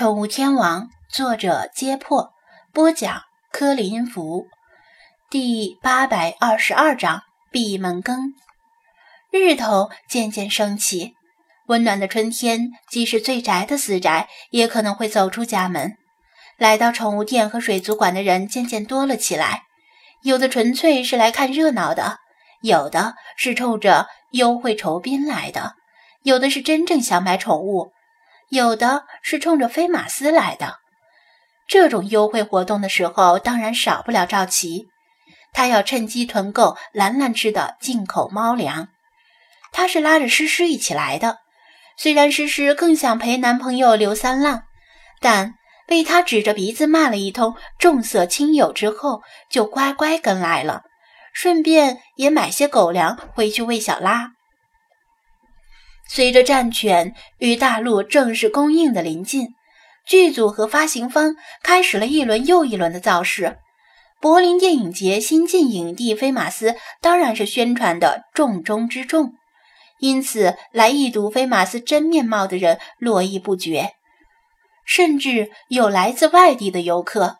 [0.00, 2.32] 宠物天王》，作者：揭破，
[2.72, 4.46] 播讲：柯林福，
[5.28, 8.32] 第八百二十二章：闭门羹。
[9.30, 11.16] 日头渐渐升起，
[11.66, 15.98] 温暖的春天，即使最宅的死宅，也可能会走出家门。
[16.56, 19.64] 来到宠物店和水族馆的人渐渐多了起来，
[20.22, 22.20] 有的纯粹是来看热闹的，
[22.62, 25.74] 有的是冲着优惠酬宾来的，
[26.22, 27.92] 有的是真正想买宠物。
[28.50, 30.78] 有的是冲着飞马斯来的，
[31.68, 34.88] 这种优惠活动的时候，当然少不了赵琪。
[35.52, 38.88] 他要趁机囤购兰兰吃的进口猫粮。
[39.70, 41.38] 他是拉着诗诗一起来的，
[41.96, 44.64] 虽然诗诗更想陪男朋友刘三浪，
[45.20, 45.54] 但
[45.86, 50.82] 被他指着鼻子骂了一通，重色轻友之后，就乖乖跟来了，
[51.32, 54.32] 顺便也买些狗粮回去喂小拉。
[56.12, 59.54] 随着战犬与大陆正式公映的临近，
[60.04, 63.58] 剧组和发行方开始了一轮又一轮的造势。
[64.20, 69.34] 柏林电影节新晋影帝菲马斯当然是宣传的重中之重，
[70.00, 73.92] 因此来一睹菲马斯真面貌的人络绎不绝，
[74.84, 77.36] 甚至有来自外地的游客。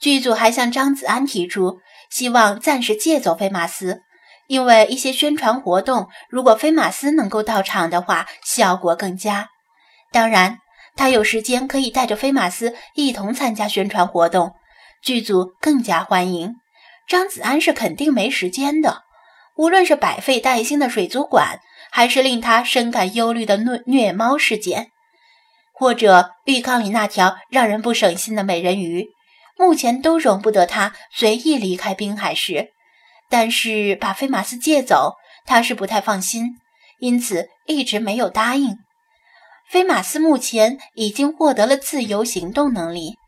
[0.00, 1.78] 剧组还向张子安提出，
[2.10, 4.02] 希望暂时借走菲马斯。
[4.48, 9.50] 因为一些宣传活动，如果菲马斯能够到场的话，效果更佳。
[10.10, 10.58] 当然，
[10.96, 14.54] 他有时间可以带着菲马斯一同参加宣传活动，
[15.02, 16.56] 剧组更加欢迎。
[17.06, 19.02] 张子安是肯定没时间的。
[19.56, 24.92] 无论是百废待兴的水族馆，还是令他深感忧虑的虐虐猫事件，
[25.74, 29.08] 或者浴缸里那条让人不省心的美人鱼，
[29.58, 32.72] 目前都容不得他随意离开滨海市。
[33.28, 36.58] 但是把菲马斯借走，他是不太放心，
[36.98, 38.78] 因此一直没有答应。
[39.68, 43.18] 菲马斯目前已经获得了自由行动能力，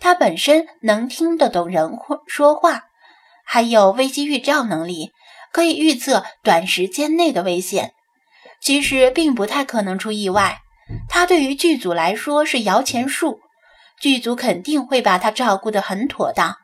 [0.00, 2.86] 他本身能听得懂人说话，
[3.44, 5.12] 还有危机预兆能力，
[5.52, 7.92] 可以预测短时间内的危险。
[8.60, 10.62] 其实并不太可能出意外，
[11.08, 13.40] 他对于剧组来说是摇钱树，
[14.00, 16.56] 剧组肯定会把他照顾得很妥当。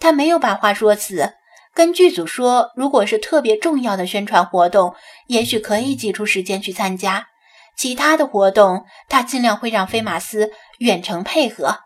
[0.00, 1.34] 他没有把话说死。
[1.76, 4.94] 跟剧组说，如果是特别重要的宣传活动，
[5.26, 7.26] 也许可以挤出时间去参加。
[7.76, 11.80] 其他的活动，他尽量会让菲马斯远程配合，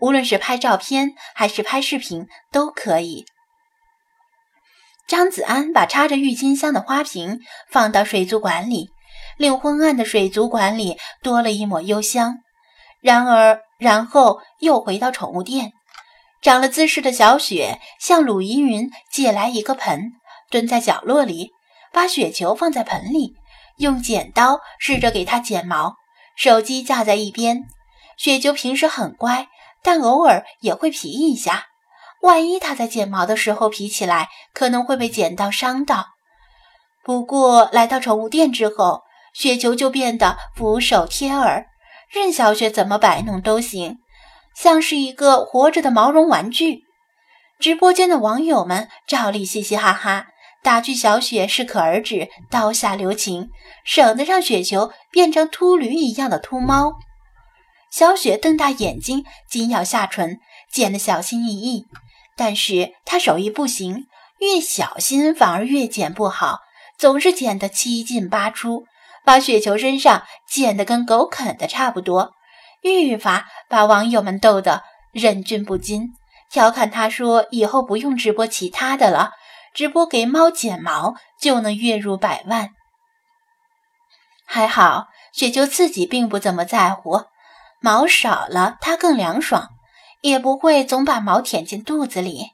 [0.00, 3.26] 无论是拍照片还是拍视频都可以。
[5.06, 7.40] 张子安把插着郁金香的花瓶
[7.70, 8.88] 放到水族馆里，
[9.36, 12.38] 令昏暗的水族馆里多了一抹幽香。
[13.02, 15.74] 然而，然后又回到宠物店。
[16.44, 20.12] 长了姿势的小雪向鲁依云借来一个盆，
[20.50, 21.52] 蹲在角落里，
[21.90, 23.32] 把雪球放在盆里，
[23.78, 25.94] 用剪刀试着给它剪毛，
[26.36, 27.64] 手机架在一边。
[28.18, 29.48] 雪球平时很乖，
[29.82, 31.64] 但偶尔也会皮一下。
[32.20, 36.08] 万一它在剪毛的时候皮起来，可能会被剪刀伤到。
[37.02, 39.00] 不过来到宠物店之后，
[39.32, 41.64] 雪球就变得俯首贴耳，
[42.10, 44.00] 任小雪怎么摆弄都行。
[44.54, 46.84] 像是一个活着的毛绒玩具。
[47.58, 50.26] 直播间的网友们照例嘻嘻哈哈，
[50.62, 53.50] 打趣小雪适可而止，刀下留情，
[53.84, 56.94] 省得让雪球变成秃驴一样的秃猫。
[57.90, 60.40] 小雪瞪大眼睛，紧咬下唇，
[60.70, 61.86] 剪得小心翼翼。
[62.36, 64.06] 但是她手艺不行，
[64.40, 66.58] 越小心反而越剪不好，
[66.98, 68.84] 总是剪得七进八出，
[69.24, 72.32] 把雪球身上剪得跟狗啃的差不多。
[72.92, 76.12] 愈发把网友们逗得忍俊不禁，
[76.50, 79.32] 调侃他说：“以后不用直播其他的了，
[79.72, 82.70] 直播给猫剪毛就能月入百万。”
[84.46, 87.22] 还好雪球自己并不怎么在乎，
[87.80, 89.70] 毛少了它更凉爽，
[90.20, 92.50] 也不会总把毛舔进肚子里。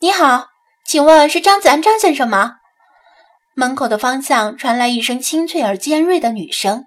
[0.00, 0.48] 你好，
[0.84, 2.56] 请问是张子安张先生吗？
[3.54, 6.86] 门口的方向传来一声清脆而尖锐的女声。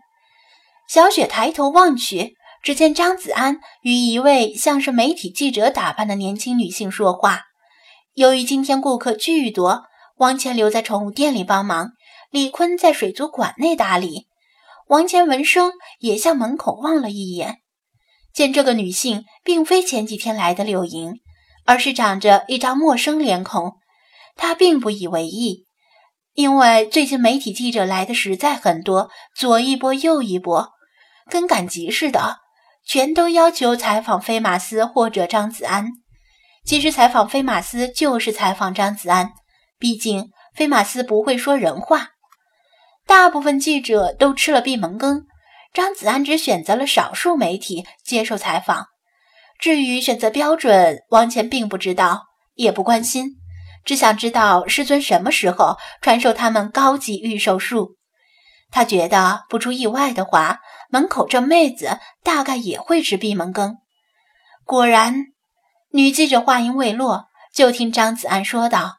[0.89, 7.43] 小雪抬头望去，只见张子安与一位像是媒体记者打扮的年轻女性说话。
[8.15, 9.83] 由于今天顾客巨多，
[10.17, 11.91] 王乾留在宠物店里帮忙，
[12.31, 14.25] 李坤在水族馆内打理。
[14.87, 17.59] 王乾闻声也向门口望了一眼，
[18.33, 21.19] 见这个女性并非前几天来的柳莹，
[21.65, 23.73] 而是长着一张陌生脸孔，
[24.35, 25.67] 他并不以为意，
[26.33, 30.71] 因为最近媒体记者来的实在很多，左一波右一波。
[31.29, 32.37] 跟赶集似的，
[32.85, 35.91] 全都要求采访飞马斯或者张子安。
[36.65, 39.31] 其实采访飞马斯就是采访张子安，
[39.77, 42.09] 毕竟飞马斯不会说人话。
[43.07, 45.25] 大部分记者都吃了闭门羹，
[45.73, 48.87] 张子安只选择了少数媒体接受采访。
[49.57, 53.37] 至于选择标准，王乾并不知道，也不关心，
[53.83, 57.98] 只想知道师尊什么时候传授他们高级御兽术。
[58.71, 63.77] 他觉得不出意外的话，门口这妹子大概也会吃闭门羹。
[64.63, 65.25] 果然，
[65.91, 68.97] 女记者话音未落，就听张子安说道：“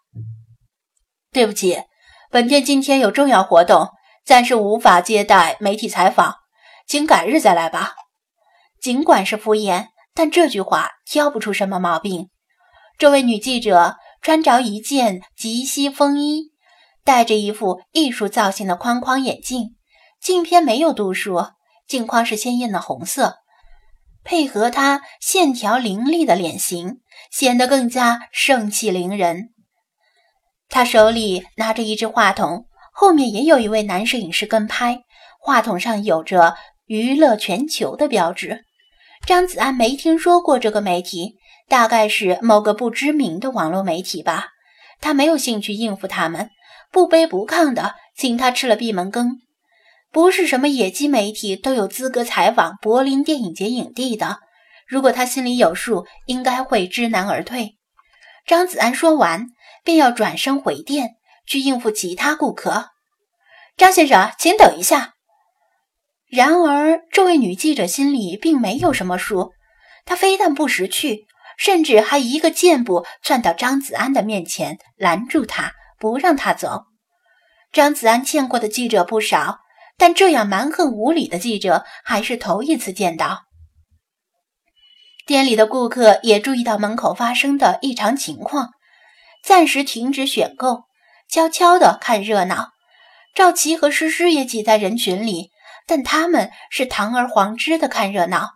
[1.33, 1.83] 对不起，
[2.31, 3.91] 本店今天有重要活动，
[4.25, 6.35] 暂时无法接待媒体采访，
[6.87, 7.95] 请改日再来吧。”
[8.83, 12.31] 尽管是敷衍，但这句话挑不出什么毛病。
[12.99, 16.50] 这位女记者穿着一件及膝风衣。
[17.05, 19.77] 戴着一副艺术造型的框框眼镜，
[20.21, 21.47] 镜片没有度数，
[21.87, 23.39] 镜框是鲜艳的红色，
[24.23, 27.01] 配合他线条凌厉的脸型，
[27.31, 29.51] 显得更加盛气凌人。
[30.69, 35.01] 他手里拿着一只话筒，后面也有一位男摄影师跟拍，
[35.41, 36.55] 话筒上有着
[36.87, 38.65] “娱乐全球”的标志。
[39.27, 41.37] 张子安没听说过这个媒体，
[41.69, 44.49] 大概是某个不知名的网络媒体吧。
[45.01, 46.51] 他没有兴趣应付他们。
[46.91, 49.39] 不卑不亢的请他吃了闭门羹，
[50.11, 54.39] 不是什么野鸡媒体都有资格采访柏林电影节影帝的。
[54.89, 57.77] 如果他心里有数，应该会知难而退。
[58.45, 59.47] 张子安说完，
[59.85, 61.11] 便要转身回店
[61.47, 62.89] 去应付其他顾客。
[63.77, 65.15] 张先生，请等一下。
[66.29, 69.53] 然而，这位女记者心里并没有什么数，
[70.05, 71.27] 她非但不识趣，
[71.57, 75.73] 甚至还一个箭步窜到张子安的面前，拦住他。
[76.01, 76.87] 不让他走。
[77.71, 79.61] 张子安见过的记者不少，
[79.97, 83.43] 但这样蛮横无理的记者还是头一次见到。
[85.27, 88.71] 店里的顾客也注意到门口发生的异常情况，
[89.45, 90.85] 暂时停止选购，
[91.29, 92.71] 悄悄地看热闹。
[93.33, 95.51] 赵琪和诗诗也挤在人群里，
[95.87, 98.55] 但他们是堂而皇之的看热闹。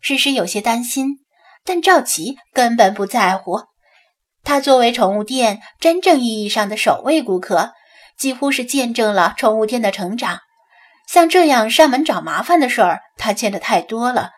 [0.00, 1.18] 诗诗有些担心，
[1.64, 3.62] 但赵琪根本不在乎。
[4.48, 7.74] 他作为宠物店真正意义上的首位顾客，
[8.16, 10.40] 几乎是见证了宠物店的成长。
[11.06, 14.30] 像这样上门找麻烦的事儿，他见的太多了，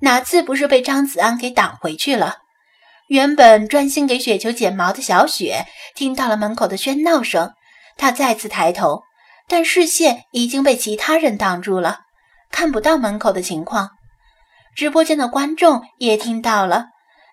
[0.00, 2.38] 哪次不是被张子安给挡回去了？
[3.06, 7.52] 原本专心给雪球剪毛的小雪，听到了门口的喧闹声，
[7.96, 9.04] 她再次抬头，
[9.46, 12.00] 但视线已经被其他人挡住了，
[12.50, 13.90] 看不到门口的情况。
[14.74, 16.86] 直播间的观众也听到了，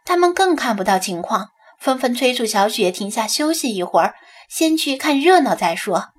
[0.05, 1.49] 他们更看不到情况。
[1.81, 4.13] 纷纷催促小雪停下休息一会儿，
[4.47, 6.09] 先去看热闹再说。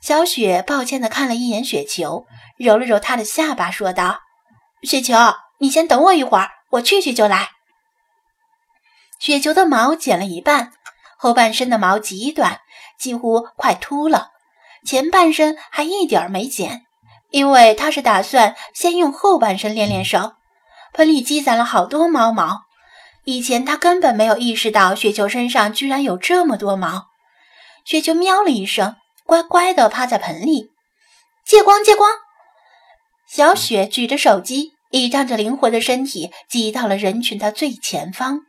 [0.00, 2.24] 小雪抱歉地看了一眼雪球，
[2.56, 4.20] 揉了揉她的下巴，说道
[4.82, 5.14] ：“雪球，
[5.58, 7.50] 你先等我一会儿，我去去就来。”
[9.20, 10.72] 雪球的毛剪了一半，
[11.18, 12.60] 后半身的毛极短，
[12.98, 14.30] 几乎快秃了，
[14.86, 16.86] 前半身还一点儿没剪，
[17.30, 20.32] 因为他是打算先用后半身练练手。
[20.94, 22.67] 盆里积攒了好多猫毛。
[23.28, 27.08] 以前他根本没有意识到雪球身上居然有这么多毛。
[27.84, 28.96] 雪球喵了一声，
[29.26, 30.70] 乖乖地趴在盆里。
[31.44, 32.10] 借光，借光！
[33.28, 38.40] 小雪举着手机，倚仗着灵活的身体，挤到了人群的最前方。